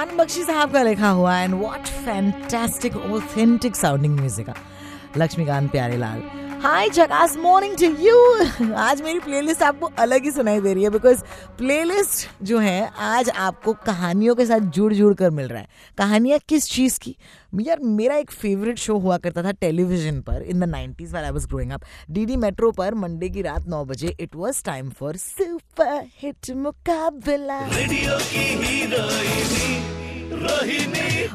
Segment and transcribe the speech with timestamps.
[0.00, 4.48] आनंद बख्शी साहब का लिखा हुआ and what fantastic authentic sounding music
[5.18, 6.22] Laxmikant Pyarelal.
[6.62, 10.90] Hi झकास मॉर्निंग टू यू आज मेरी प्लेलिस्ट आपको अलग ही सुनाई दे रही है
[10.90, 11.22] बिकॉज़
[11.58, 15.68] प्लेलिस्ट जो है, आज आपको कहानियों के साथ जुड़ जुड़ कर मिल रहा है।
[15.98, 17.16] कहानियाँ किस चीज़ की?
[17.60, 21.32] यार, मेरा एक फेवरेट शो हुआ करता था टेलीविज़न पर इन द नाइनटीज वाला I
[21.32, 25.16] was growing up DD Metro पर मंडे की रात नौ बजे it was time for
[25.16, 27.60] super hit Muqabla.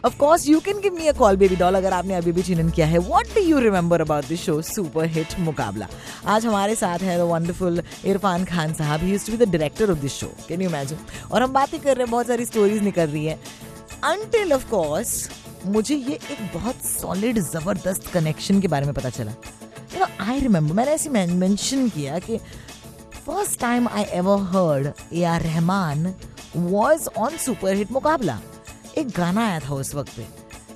[0.05, 2.69] Of course you can give me a call baby doll अगर आपने अभी भी चिन्हन
[2.69, 5.87] किया है। What do you remember about this show super hit Muqabla
[6.25, 9.99] आज हमारे साथ है द वंडरफुल इरफान खान साहब। He to be the director of
[9.99, 10.97] this show can you imagine
[11.31, 13.39] और हम बातें कर रहे हैं, बहुत सारी स्टोरीज निकल रही है।
[14.03, 15.29] अनटिल ऑफ़ कोर्स
[15.65, 19.31] मुझे ये एक बहुत सॉलिड ज़बरदस्त कनेक्शन के बारे में पता चला।
[19.93, 22.37] यू नो आई रिमेंबर मैंने ऐसे मेंशन किया कि
[23.25, 26.13] first time I ever heard A R Rahman
[26.55, 28.39] was on super hit Muqabla
[28.97, 30.25] एक गाना आया था उस वक्त पे।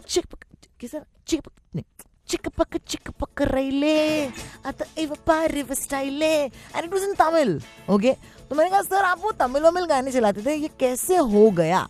[0.08, 0.44] चिकपक
[2.28, 3.42] चिकपक चिकपक
[5.74, 8.14] स्टाइले and it was in Tamil okay
[8.50, 11.88] तो मैंने कहा, सर, आप वो तमिल वमिल गाने चलाते थे, ये कैसे हो गया?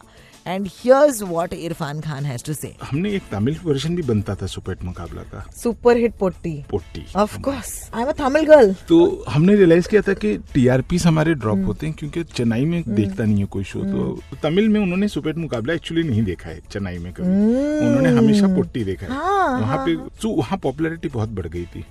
[0.49, 4.45] And here's what Irfan Khan has to say हमने एक तमिल वर्जन भी बनता था
[4.47, 8.73] सुपर हिट मुकाबला का। सुपर हिट पोट्टी potty of course I am a Tamil girl
[8.89, 12.77] तो हमने रियलाइज़ किया था कि टीआरपी हमारे ड्रॉप हम्म। होते हैं क्योंकि चेन्नई में
[12.79, 16.03] हम्म। देखता नहीं है कोई शो तो हम्म। तमिल में उन्होंने सुपर हिट मुकाबला एक्चुअली
[16.09, 20.09] नहीं देखा है चेन्नई में कभी। उन्होंने हमेशा पोट्टी देखा है। हाँ, वहाँ पे हाँ।
[20.21, 21.83] तो वहाँ पॉपुलैरिटी बहुत बढ़ गई थी।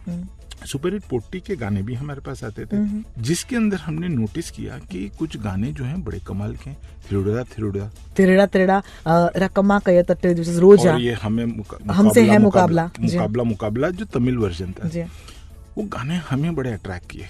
[0.69, 2.78] सुपर हिट पोट्टी के गाने भी हमारे पास आते थे
[3.22, 6.72] जिसके अंदर हमने नोटिस किया कि कुछ गाने जो हैं बड़े कमाल के
[7.05, 8.83] थिरुड़ा थिरुड़ा। तिरड़ा तिरड़ा
[9.36, 11.44] रकमा कय तट्टे रोजा। और ये हमें
[11.91, 14.89] हमसे है मुकाबला मुकाबला मुकाबला जो तमिल वर्जन था।
[15.77, 17.27] वो गाने हमें बड़े अट्रैक्ट किए।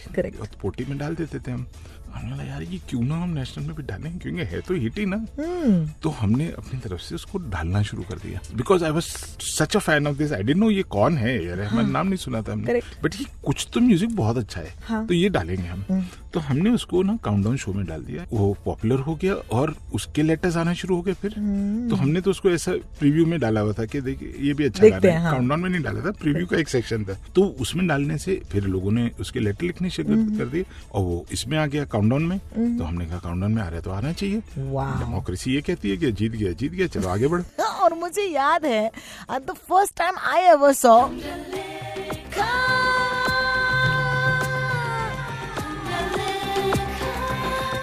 [0.63, 1.67] पोटी में डाल देते थे हम।
[2.15, 4.19] हमने लगा यार ये क्यों ना हम नेशनल में भी डालें?
[4.19, 6.03] क्योंकि है तो हिट ही ना। hmm.
[6.03, 9.05] तो हमने अपनी तरफ़ से उसको डालना शुरू कर दिया। Because I was
[9.49, 11.83] such a fan of this I don't know ये कौन है। यार हाँ.
[11.83, 15.07] नाम नहीं सुना था हमने। बट ये कुछ तो म्यूज़िक बहुत अच्छा है। हाँ.
[15.07, 16.33] तो ये डालेंगे हम। hmm.
[16.33, 20.23] तो हमने उसको ना काउंटडाउन शो में डाल दिया। वो पॉपुलर हो गया और उसके
[20.23, 21.91] लेटर्स आना शुरू हो गए फिर। hmm.
[21.91, 24.89] तो हमने तो उसको ऐसा प्रीव्यू में डाला हुआ था कि देखिए ये भी अच्छा
[24.89, 27.87] गाना है काउंटडाउन हाँ। में नहीं डाला था प्रीव्यू का एक सेक्शन था। तो उसमें
[27.87, 31.67] डालने से फिर लोगों ने उसके लेटर लिखने शुरू कर दिए और वो इसमें आ
[31.67, 32.39] गया काउंटडाउन में
[32.79, 36.11] तो हमने कहा काउंटडाउन में आ रहा तो आना चाहिए डेमोक्रेसी ये कहती है कि
[36.13, 38.91] जीत गया जीत गया चलो आगे बढ़ो। और मुझे याद है
[39.31, 40.95] the first time I ever saw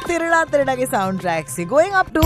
[0.07, 2.21] तिरड़ा तिरड़ा के साउंड ट्रैक से। गोइंग अप टू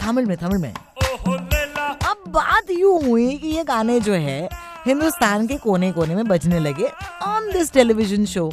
[0.00, 4.48] तमिल में तमिल में। अब बात यूँ हुई कि ये गाने जो है
[4.86, 6.88] हिंदुस्तान के कोने कोने में बजने लगे
[7.22, 8.50] ऑन दिस टेलीविज़न शो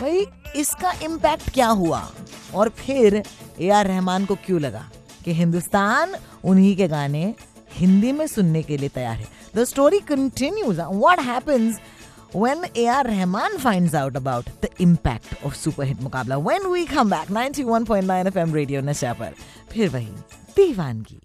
[0.00, 2.10] भाई, इसका इम्पैक्ट क्या हुआ?
[2.54, 3.22] और फिर
[3.60, 4.90] ए आर रहमान को क्यों लगा
[5.24, 7.34] कि हिंदुस्तान उन्हीं के गाने
[7.72, 9.28] हिंदी में सुनने के लिए तैयार है?
[9.56, 11.78] The story continues what happens
[12.36, 17.08] when AR Rahman finds out about the impact of Super Hit Mukabla when we come
[17.08, 19.34] back 91.9 FM Radio नशा पर।
[19.72, 20.12] फिर वही
[20.56, 21.20] दीवानगी।